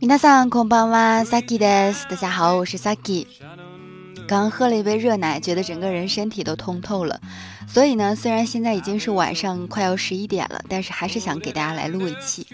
[0.00, 2.06] 皆さんこんばんは，Saki です。
[2.08, 3.26] 大家好，我是 Saki。
[4.28, 7.20] 刚喝了一杯热奶，觉得整个人身体都通透了。
[7.66, 12.46] 所以呢，虽然现在已经是晚上快要十一点了，但是还是想给大家来录一期。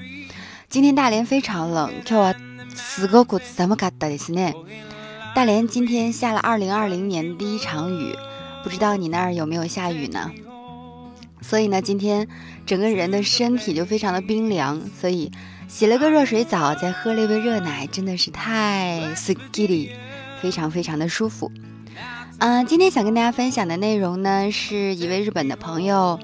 [0.71, 2.35] 今天大连非常冷，今日は
[2.75, 4.55] すごく寒かったですね。
[5.35, 8.17] 大连今天下了二零二零年第一场雨，
[8.65, 10.31] 不知道你那儿有没有下雨呢？
[11.47, 12.29] 所以呢，今天
[12.67, 15.31] 整个人的身体就非常的冰凉，所以
[15.69, 19.91] 洗了个热水澡，再喝了一杯热奶，真的是太 s k i l y
[20.41, 21.51] 非常非常的舒服。
[22.39, 26.19] 嗯，今天想跟大家分享的内容呢，是一位日本的朋友，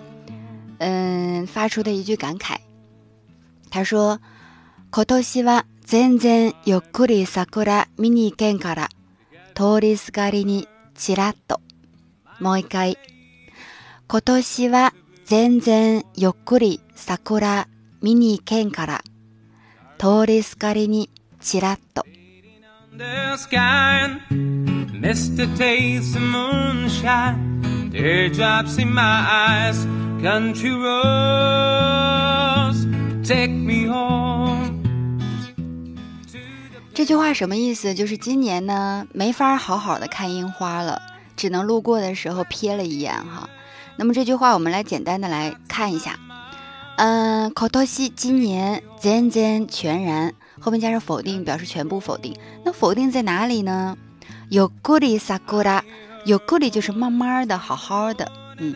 [0.79, 2.57] 嗯，发出的一句感慨。
[3.71, 4.19] 他说：“
[4.91, 8.89] 今年は全然ゆっくり桜見に行けんから、
[9.55, 11.61] 通りすがりにちらっと。
[12.41, 12.97] もう一回。
[14.09, 17.69] 今年は 全然ゆっくり桜
[18.01, 19.03] 見に行けんから、
[19.99, 22.05] 通りすがりにちらっと。
[22.97, 24.21] the sky and
[25.01, 25.47] Mr.
[25.57, 29.87] Taste of moonshine Teardrops in my eyes
[30.21, 31.99] Country roads
[33.23, 34.79] Take me home
[36.95, 37.95] 这句话什么意思？
[37.95, 41.01] 就是今年呢，没法好好的看樱花了，
[41.37, 43.49] 只能路过的时候瞥了一眼哈。
[43.98, 46.20] 那么这句话我们来简单的来看一下。
[46.96, 52.36] 嗯，口头西今年全然全然，后面加上否定，表示全部否定。
[52.64, 53.98] 那否定在哪里呢？
[54.50, 55.84] 有故里萨古拉，
[56.26, 58.76] 有故里就是慢慢的、好好的，嗯，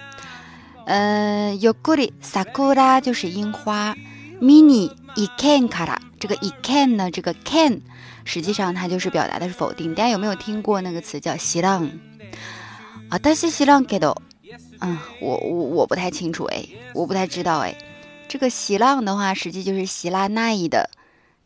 [0.85, 3.95] 呃，有故里萨古拉就是樱花
[4.41, 7.81] ，mini i can 卡拉，这个 i can 呢，这个 can
[8.23, 9.93] 实际上它就是表达的是否定。
[9.93, 11.87] 大家有没有听过那个词叫希浪？
[13.09, 14.15] 啊，但是希浪给的，
[14.79, 17.75] 嗯，我我我不太清楚哎，我不太知道哎。
[18.27, 20.89] 这个希浪的话，实际就是希拉那伊的，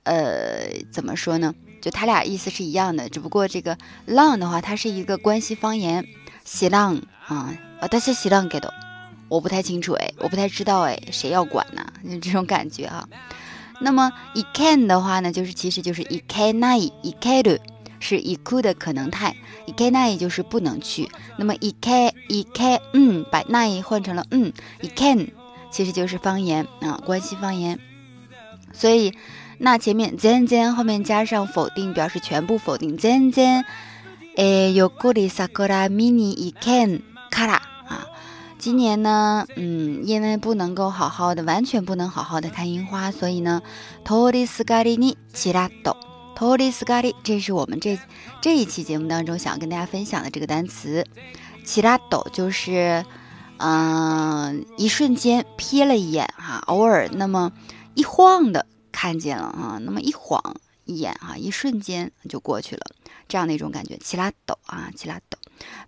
[0.03, 1.53] 呃，怎么说呢？
[1.79, 6.05] 就它俩意思是一样的，只不过这个浪的话，它是一个关西方言，
[6.43, 8.73] 希浪啊，啊，但是希浪给的，
[9.29, 11.85] 我不太清楚哎，我不太知道哎，谁要管呢？
[12.03, 13.07] 就这种感觉哈。
[13.79, 17.59] 那么 i can 的话呢，就是其实就是 i can 那伊 i can
[18.00, 19.34] 是 i could 的可能态
[19.66, 21.08] i can 那伊就是不能去。
[21.38, 24.52] 那么 i can i can 嗯，把那伊换成了嗯
[24.82, 25.28] i can。
[25.70, 27.78] 其实就是方言啊，关西方言。
[28.72, 29.12] 所以，
[29.58, 32.96] 那前面全然后面加上否定，表示全部否定。
[32.96, 33.64] 全然，
[34.36, 37.54] 诶，有故里萨克拉ミニ一 can 卡拉
[37.88, 38.06] 啊。
[38.58, 43.62] 今年呢，嗯，因为不能够好好的，完全不能好好的看樱花，所以呢，
[44.04, 45.96] 通りすがりにちらっと。
[46.34, 47.98] 通りすがり，这是我们这
[48.40, 51.04] 这一期节目当中想要跟大家分享的这个单词。
[51.64, 53.04] ちらっと就是。
[53.58, 57.52] 嗯，一瞬间瞥了一眼哈，偶尔那么
[57.94, 62.82] 一晃的看见了啊，那么一晃一眼哈，一瞬间就过去了，
[63.26, 63.96] 这样的一种感觉。
[63.96, 65.38] チラッと啊，チラッと。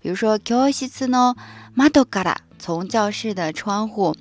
[0.01, 1.37] 比如说教室の
[1.77, 4.15] 窓から从教室的窗户，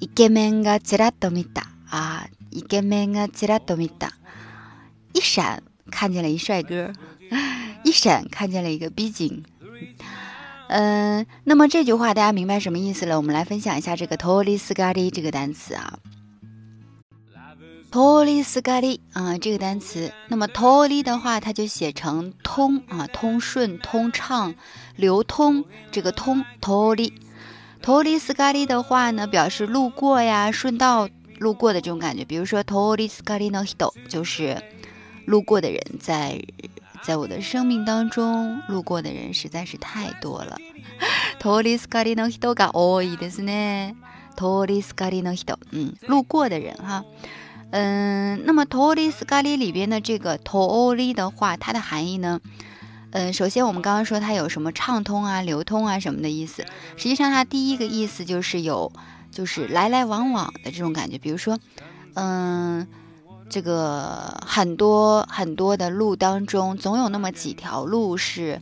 [0.00, 4.12] イケメンがチラッと見た啊，イケメンがチラッと見た，
[5.15, 6.91] 一闪看见了一帅哥，
[7.85, 9.45] 一闪看见了一个逼景。
[10.67, 13.15] 嗯，那么这句话大家明白什么意思了？
[13.15, 15.99] 我们来分享一下这个 “toli sgari” 这个单词啊。
[17.89, 24.53] “toli sgari” 啊，这个单词，那么 “toli” 的话，它就写成通啊，通顺、通畅、
[24.97, 27.13] 流通，这个通 “toli”。
[27.81, 31.07] “toli sgari” 的话呢，表示路过呀、顺道
[31.39, 32.25] 路过的这种感觉。
[32.25, 34.61] 比如说 “toli sgari no hito” 就是
[35.24, 36.42] 路过的人在。
[37.02, 40.58] 在我的生命当中，路过的人实在是太多了。
[41.40, 43.94] 通りすがりの人が多いですね。
[44.36, 47.02] 通りすがりの人，嗯，路过的人哈，
[47.70, 52.38] 嗯，那么通りすがり里边的这个通り的话，它的含义呢，
[53.12, 56.66] 嗯，首先我们刚刚说它有什么畅通啊、流通啊什么的意思，
[56.98, 58.92] 实际上它第一个意思就是有，
[59.30, 61.16] 就是来来往往的这种感觉。
[61.16, 61.58] 比如说，
[62.12, 62.86] 嗯。
[63.47, 68.59] 这个很多很多的路当中，总有那么几条路是，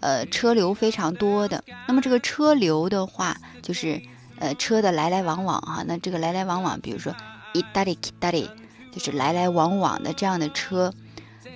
[0.00, 1.62] 呃，车流非常多的。
[1.86, 4.02] 那么这个车流的话，就是
[4.40, 5.84] 呃车的来来往往哈。
[5.86, 7.14] 那这个来来往往，比如说
[7.52, 8.50] 一达里 k 达里，
[8.90, 10.92] 就是来来往往的这样的车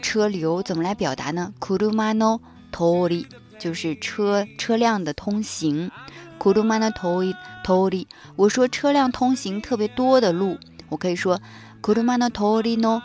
[0.00, 2.40] 车流，怎么来表达呢？？kuru mano
[2.72, 3.26] tori，
[3.58, 5.90] 就是车车辆的通行。
[6.38, 7.34] kuru mano tori
[7.64, 10.56] tori，，我说车辆通行特别多的路，
[10.88, 11.40] 我可以说。
[11.81, 13.01] 車の通りの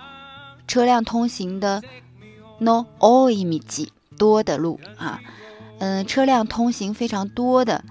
[0.66, 1.82] 车辆通行的
[2.60, 5.20] の多い道多的路啊，
[5.78, 7.84] 嗯，车辆通行非常多的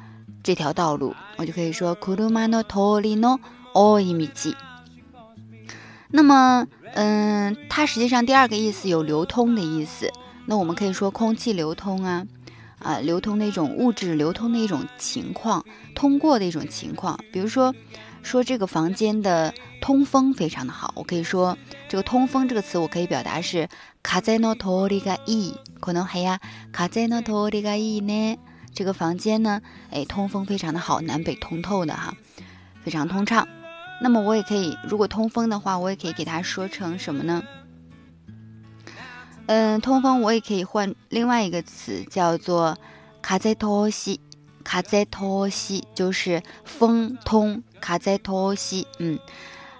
[0.43, 2.15] 这条道路，我就可以说車
[2.47, 3.39] の通りの
[3.73, 4.55] 哦一米几。
[6.09, 10.11] 那么，嗯，它实际上第二个意思有流通的意思。
[10.45, 12.25] 那我们可以说空气流通啊，
[12.79, 17.19] 啊，流通的一种物质流通的一种情况，通过的一种情况。
[17.33, 17.75] 比如说，
[18.23, 21.57] 说这个房间的 通风非常的好，我可以说
[21.87, 23.69] 这个通风这个词，我可以表达是
[24.03, 25.55] 風の通りがいい。
[25.79, 26.39] 可能还呀，
[26.73, 28.37] 風の通りがいい呢。
[28.73, 29.61] 这个房间呢，
[29.91, 32.13] 哎，通风非常的好，南北通透的哈，
[32.83, 33.47] 非常通畅。
[34.01, 37.43] 那么我也可以，如果通风的话，我也可以给它说成什么呢？
[39.47, 42.77] 嗯，通风我也可以换另外一个词，叫做
[43.21, 44.19] 卡在托西，
[44.63, 49.17] 卡在托西就是风通，卡在托西，嗯，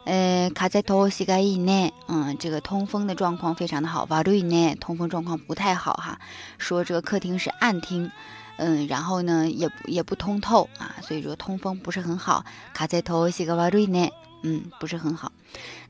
[0.04, 6.18] 呃，卡在头膝盖以内，嗯，这个通风的状况非常的好，瓦瑞内通风状况不太好哈，
[6.58, 8.10] 说这个客厅是暗厅。
[8.58, 12.44] 嗯，然后呢，也也不通透啊，所以说通风不是很好。
[12.74, 14.12] 卡在头西个瓦瑞内，
[14.42, 15.32] 嗯，不是很好。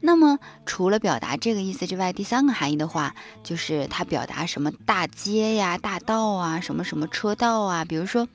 [0.01, 7.85] 那么除了表达这个意思之外，第三个含义的话，就是它表达什么大街呀、大道啊、什么什么车道啊。
[7.85, 8.29] 比如说，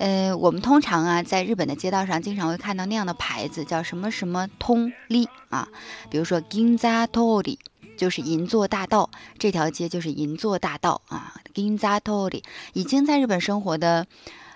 [0.00, 5.68] 呃，我们通常啊，在日本的街道上经常会看到那样的牌子，叫什么什么通利啊。
[6.10, 7.58] 比如说，Ginza Tori。
[7.96, 12.42] 就是银座大道，这条街就是银座大道啊 Ginza Tori
[12.72, 14.06] 已经在日本生活的，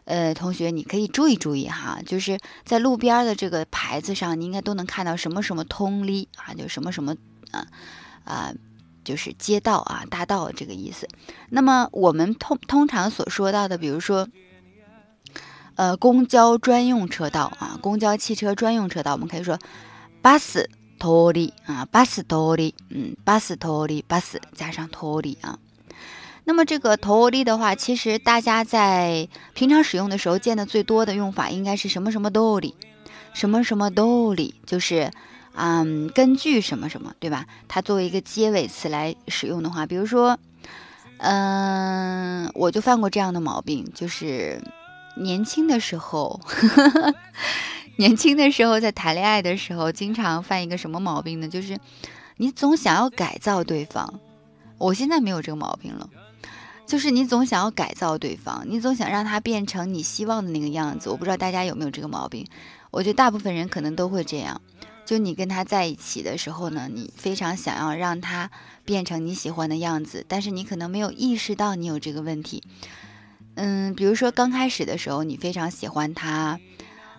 [0.06, 7.14] 呃，同学，你可以注意注意哈，就是在路边的这个牌子上，你应该都能看到什么什么通里啊，就什么什么
[7.50, 7.67] 啊
[8.25, 8.55] 啊，
[9.05, 11.06] 就是街道啊，大道这个意思。
[11.50, 14.26] 那么我们通通常所说到的，比如说，
[15.75, 19.57] 呃，公交专用车道啊，公交汽车专用车道，我们可以说，
[20.21, 20.65] bus。
[21.01, 25.57] 通り啊，巴士通り，嗯，巴士通り，巴士加上通り啊。
[26.44, 32.73] 那么这个通り的话，其实大家在平常使用的时候见的最多的用法应该是什么什么通り，
[33.33, 35.09] 什么什么通り，就是
[35.56, 37.45] 嗯，根据什么什么，对吧？
[37.69, 40.38] 它作为一个结尾词来使用的话，比如说，
[41.19, 44.61] 嗯，我就犯过这样的毛病，就是
[45.16, 46.40] 年轻的时候。
[47.96, 51.49] 年轻的时候，在谈恋爱的时候，经常犯一个什么毛病呢？
[51.49, 51.78] 就是
[52.38, 54.19] 你总想要改造对方。
[54.78, 56.11] 我现在没有这个毛病了，
[56.88, 61.08] 就是你总想要改造对方，你总想让他变成你希望的那个样子。
[61.08, 62.44] 我不知道大家有没有这个毛病？
[62.90, 64.60] 我觉得大部分人可能都会这样。
[65.06, 68.50] 就你跟他在一起的时候呢，你非常想要让他
[68.84, 72.64] 变成你喜欢的样子，但是你可能没有意识到你有这个问题。
[73.54, 76.60] 嗯，比如说刚开始的时候，你非常喜欢他。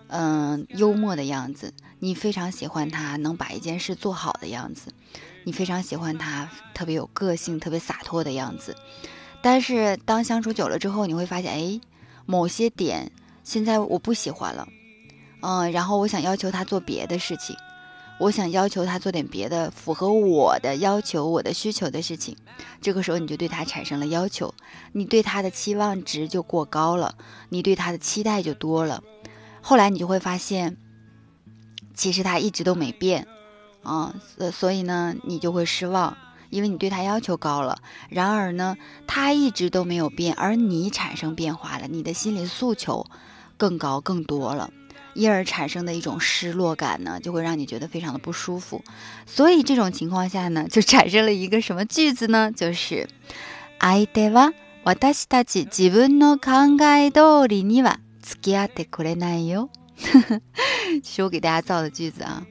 [0.08, 4.92] 嗯，幽默的样子，你非常喜欢他能把一件事做好的样子，
[5.42, 8.76] 你非常喜欢他特别有个性、特别洒脱的样子。
[9.42, 11.80] 但是当相处久了之后，你会发现，哎，
[12.24, 13.10] 某些点
[13.42, 14.68] 现在我不喜欢了，
[15.40, 17.56] 嗯，然后我想要求他做别的事情，
[18.18, 22.36] 我想要求他做点别的符合我的要求、我的需求的事情。
[22.80, 24.54] 这个时候你就对他产生了要求，
[24.92, 27.14] 你对他的期望值就过高了，
[27.50, 29.02] 你对他的期待就多了。
[29.60, 30.76] 后来你就会发现，
[31.94, 33.26] 其实他一直都没变，
[33.82, 36.16] 啊，所所以呢，你就会失望，
[36.48, 37.78] 因为你对他要求高了。
[38.08, 38.76] 然而呢，
[39.06, 43.04] 他一直都没有变，而你产生变化了，你的心理诉求
[43.58, 44.70] 更高更多了，
[45.15, 48.83] 因而产生的一种失落感呢，就会让你觉得非常的不舒服。
[49.25, 52.51] 所以这种情况下呢，就产生了一个什么句子呢？
[52.51, 53.07] 就是
[53.79, 57.99] 相手は私たち自分の考え通りには。
[58.23, 59.69] 付き合ってくれないよ。
[61.03, 62.45] 是我给大家造的句子啊，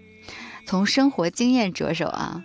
[0.66, 2.42] 从生活经验着手啊。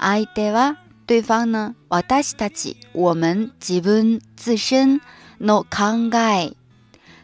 [0.00, 5.00] 相手は对方呢，私たち我们自分自身
[5.38, 6.54] の考え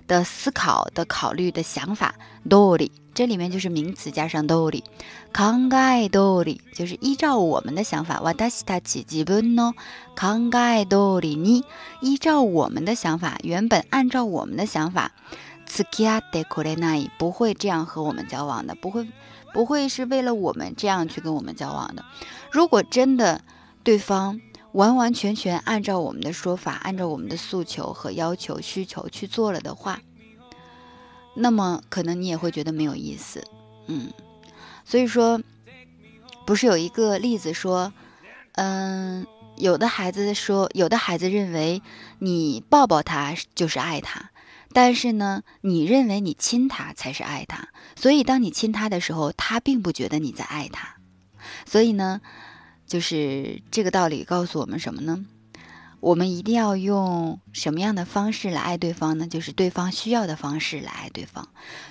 [0.07, 2.15] 的思考的考虑的想法
[2.49, 4.83] 通り，这里面就是名词加上通り。
[5.33, 9.73] 考え通り就是依照我们的想法，私たち自分の
[10.15, 11.65] 考え通りに
[12.03, 15.13] 依照我们的想法，原本按照我们的想法，
[15.67, 19.09] 付き合ってくれない不会这样和我们交往的，不会
[19.55, 22.05] 不会是为了我们这样去跟我们交往的。
[22.51, 23.41] 如果真的
[23.83, 24.41] 对方
[24.78, 30.02] 完完全全按照我们的说法，按照我们的诉求和要求需求去做了的话，
[31.34, 33.44] 那么可能你也会觉得没有意思，
[33.88, 34.14] 嗯。
[34.86, 35.42] 所以说，
[36.46, 37.92] 不是有一个例子说，
[38.54, 41.82] 嗯，有的孩子说，有的孩子认为
[42.20, 44.30] 你抱抱他就是爱他，
[44.74, 50.98] 但是呢，你认为你亲他才是爱他，所以当你亲他的时候，他并不觉得你在爱他。
[51.66, 52.22] 所以呢，
[52.87, 55.25] 就是这个道理告诉我们什么呢？
[56.01, 59.27] 我们一定要用什么样的方式来爱对方呢？
[59.29, 61.49] 就是对方需要的方式来爱对方，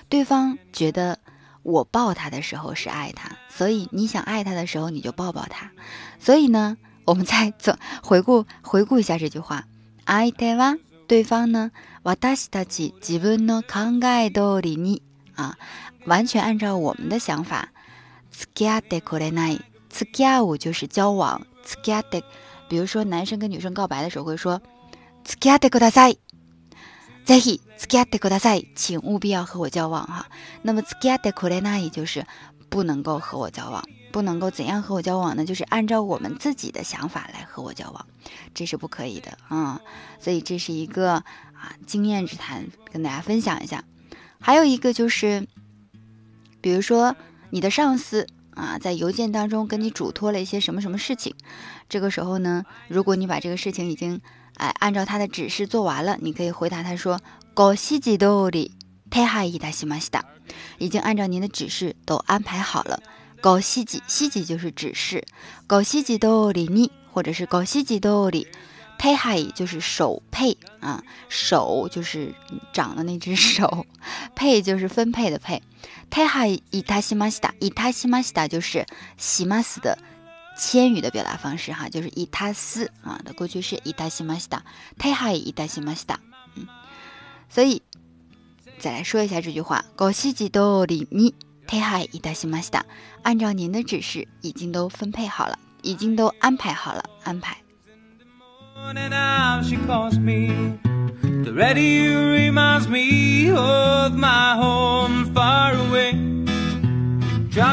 [0.08, 1.18] 对方觉得。
[1.64, 5.70] 我抱他的时候是爱他，所以你想爱他的时候你就抱抱他。
[6.18, 9.68] 所以呢，我们再走回顾回顾一下这句话，
[10.02, 10.74] 爱对吧？
[11.06, 11.70] 对方呢，
[12.02, 15.02] 私たち自分の考え通りに
[15.36, 15.54] 啊，
[16.06, 17.68] 完全按照我们的想法。
[18.32, 19.60] 付き合ってくれない。
[19.88, 21.46] 付き合う就是交往。
[21.64, 22.24] 付き合って，
[22.68, 24.60] 比如说男生跟女生告白的时候会说，
[25.24, 26.18] 付き合ってください。
[27.24, 30.26] ぜひ付き合ってください，请务必要和我交往哈。
[30.62, 32.26] 那么付き合ってくれない就是
[32.68, 35.44] 不能够和我交往，不能够怎样和我交往呢？
[35.44, 38.04] 就是按照我们自己的想法来和我交往，
[38.54, 39.80] 这是不可以的啊。
[40.18, 43.84] 所以这是一个啊经验之谈，跟大家分享一下。
[44.40, 45.46] 还有一个就是，
[46.60, 47.14] 比如说
[47.50, 48.26] 你的上司
[48.56, 51.34] 啊，在邮件当中跟你嘱托了一些什么什么事情，
[51.88, 54.20] 这个时候呢，如果你把这个事情已经
[54.56, 58.70] 哎按照他的指示做完了，你可以回答他说：“ご指示通り
[59.10, 60.22] 手配いたしました。”
[60.78, 63.02] 已经按照您的指示都安排好了。
[63.40, 65.24] ご指示，指示就是指示。
[65.66, 68.46] ご指示通りに，或者是ご指示通り。
[68.98, 72.32] 配海就是手配啊，手就是
[72.72, 73.84] 长的那只手，
[74.36, 75.60] 配就是分配的配。
[76.09, 78.85] 配海伊塔西马西达，伊塔西马西达就是
[79.17, 79.97] 西马斯的
[80.57, 84.63] 千语的表达方式哈，就是伊塔斯啊的过去式伊塔西马西达，
[84.97, 86.19] 配海伊塔西马西达。
[86.55, 86.65] 嗯，
[87.49, 87.81] 所以
[88.79, 91.35] 再来说一下这句话：高西吉多里尼
[91.67, 92.85] 配海伊塔西马西达，
[93.23, 97.57] 按照您的指示已经都分配好了，已经都安排好了，安排。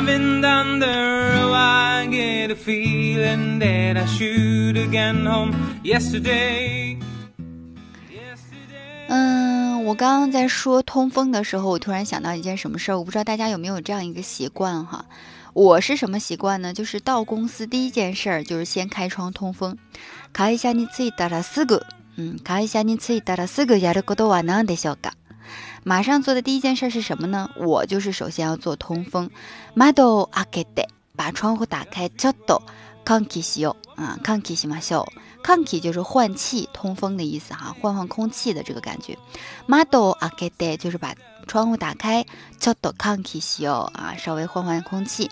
[0.03, 5.55] Driving down the road, I get a feeling that I should have gone home
[5.85, 6.97] yesterday.
[9.07, 15.05] 嗯，我刚刚在说通风的时候，我突然想到一件什么事儿，我不知道大家有没有这样一个习惯哈。
[15.53, 16.73] 我是什么习惯呢？
[16.73, 19.77] 就是到公司第一件事儿就是先开窗通风。
[20.33, 21.81] 会社に着いたらすぐ、
[22.17, 25.13] 嗯，会社に着いたらすぐやることは何でしょうか？
[25.83, 27.49] 马上做的第一件事是什么呢？
[27.55, 29.29] 我就是首先要做通风。
[29.75, 32.09] 窓を開けて、把窗户打开。
[32.09, 32.61] ちょっと
[33.05, 34.01] 換気しよう。
[34.01, 35.43] 啊，換気しましょう。
[35.43, 39.17] 換気就是换气、通风的意思哈，换换空气的这个感觉。
[39.67, 41.15] 窓を開けて就是把
[41.47, 42.25] 窗户打开。
[42.59, 43.97] ちょっと換気しよう。
[43.97, 45.29] 啊，稍微换换空气。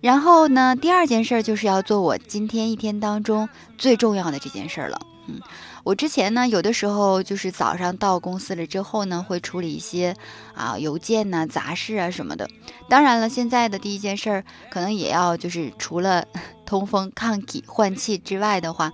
[0.00, 5.00] 然后呢，第二件事就是要做我今天一天当中最重要的这件事了。
[5.26, 5.40] 嗯，
[5.83, 10.15] 我之前呢，有的时候就是早上到公司了之后呢，会处理一些
[10.53, 12.47] 啊邮件呐、杂事啊什么的。
[12.87, 16.25] 当然了，现在的第一件事儿可能也要就是除了
[16.65, 18.93] 通风、抗体、换气之外的话，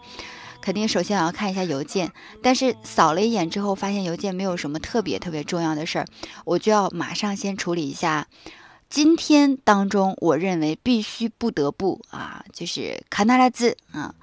[0.61, 2.11] 肯定首先要看一下邮件。
[2.41, 6.05] 但是扫了一眼之后，发现邮件没有什么特别特别重要的事儿，
[6.45, 8.27] 我就要马上先处理一下。
[8.89, 14.15] 今天当中，我认为必须不得不啊，就是卡纳拉兹啊，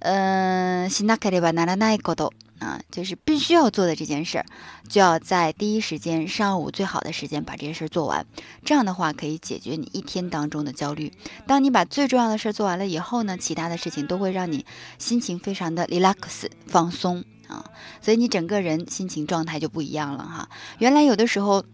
[0.00, 4.46] 嗯，西纳卡里巴纳拉奈高多啊，就是必须要做的这件事儿，
[4.88, 8.24] 就要在第一时间，上午最好的时间把这件事儿做完。
[8.64, 11.12] 这样的话，可以解决你一天当中的焦虑。
[11.46, 14.64] 当你把最重要的事儿做完了以后呢，其他的事情都会让你
[14.98, 17.64] 心情非常的 relax 放松啊，
[18.00, 20.48] 所以你整个人心情状态就不一样了哈。
[20.78, 21.64] 原来有的时候。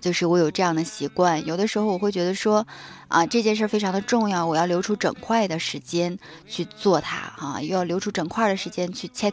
[0.00, 2.66] 就是我有这样的习惯，有的时候我会觉得说，
[3.08, 9.32] 啊，这件事非常的重要，我要留出整块的时间去做它，哈，又要留出整块的时间去 check，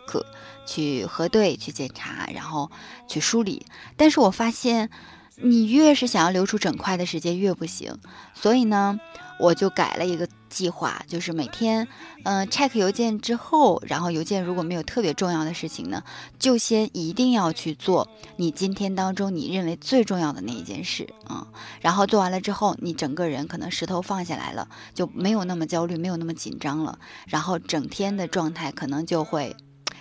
[0.65, 2.69] 去核对，去检查，然后
[3.07, 3.65] 去梳理。
[3.95, 4.89] 但是我发现，
[5.37, 7.99] 你越是想要留出整块的时间，越不行。
[8.34, 9.00] 所以呢。
[9.38, 11.88] 我就改了一个计划，就是每天，
[12.22, 16.04] 嗯，check 邮件之后，然后邮件如果没有特别重要的事情呢，
[16.38, 18.06] 就先一定要去做
[18.37, 21.49] 你今天当中你认为最重要的那一件事啊。
[21.80, 27.00] 然后做完了之后，你整个人可能石头放下来了，就没有那么焦虑，没有那么紧张了。
[27.26, 29.56] 然后整天的状态可能就会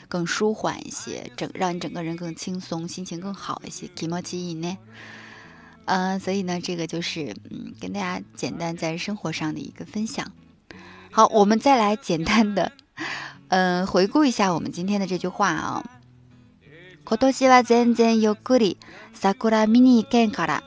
[0.08, 3.90] 更舒缓一些，整让你整个人更轻松，心情更好一些。
[3.96, 4.78] 気持ちいいね。
[5.86, 10.32] 嗯，所以呢，这个就是嗯，跟大家简单在生活上的一个分享。
[11.12, 12.72] 好，我们再来简单的，
[13.50, 15.84] 嗯，回顾一下我们今天的这句话啊。
[17.04, 18.78] 今年は全然ゆっくり
[19.14, 20.64] 桜見に行けんから、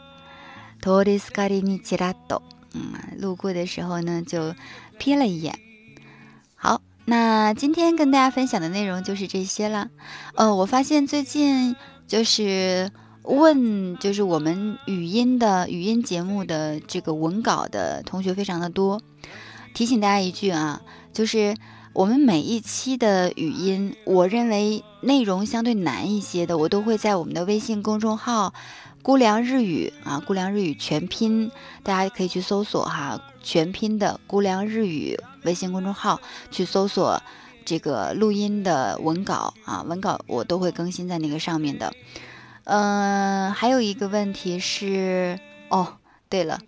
[0.83, 2.43] 通りすがりにちらっと，
[2.75, 4.55] 嗯，路过的时候呢就
[4.99, 5.55] 瞥了一眼。
[6.57, 9.89] 好，那今天跟大家分享的内容就是这些了。
[10.35, 11.77] 呃，我发现最近
[12.07, 12.91] 就是。
[13.30, 19.00] 问就是我们语音的语音节目的这个文稿的同学非常的多，
[19.76, 20.82] 提醒大家一句啊，
[21.14, 21.56] 就是
[21.94, 28.56] 我们每一期的语音，我认为内容相对难一些的，我都会在我们的微信公众号
[29.04, 31.52] 估量日语啊，估量日语全拼，
[31.84, 36.20] 大家可以去搜索哈，全拼的估量日语微信公众号
[36.50, 37.22] 去搜索
[37.64, 41.94] 这个录音的文稿啊，文稿我都会更新在那个上面的。
[42.70, 45.98] 嗯，还有一个问题是，哦，
[46.30, 46.60] 对了，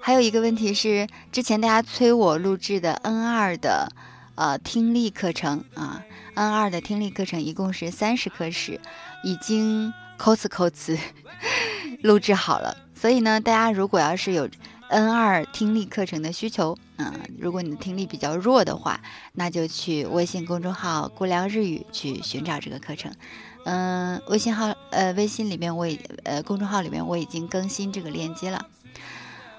[0.00, 3.88] 还有一个问题是，之前大家催我录制的 N 二的
[4.34, 6.02] 呃听力课程啊
[6.34, 8.80] ，N 二的听力课程一共是三十课时，
[9.22, 9.92] 已经。
[10.16, 10.96] 抠词抠词，
[12.04, 12.76] 录制好了。
[12.94, 14.48] 所以呢，大家如果要是有
[14.88, 19.00] N 二听力课程的需求，嗯，如果你的听力比较弱的话，
[19.32, 23.12] 那就去微信公众号“估量日语”去寻找这个课程。
[23.64, 28.66] 嗯，微信号呃，微信里面我已呃，公众号里面我已经更新这个链接了。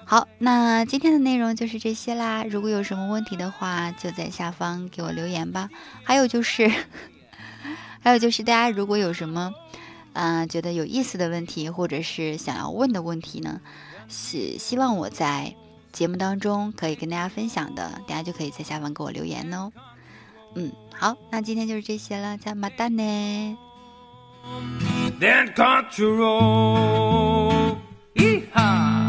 [0.04, 2.44] 好，那今天的内容就是这些啦。
[2.44, 5.68] 如果有什么问题的话，就在下方给我留言吧。
[6.04, 6.70] 还有就是，
[8.00, 9.52] 还有就是大家如果有什么。
[10.18, 13.60] 嗯，觉得有意思的问题，或者是想要问的问题呢，
[14.08, 15.54] 希希望我在
[15.92, 19.70] 节目当中可以跟大家分享的，大家就可以在下方给我留言哦。
[20.54, 23.58] 嗯，好，那今天就是这些了，加马蛋呢。
[25.18, 26.18] Then control.
[28.14, 29.05] Yeehaw!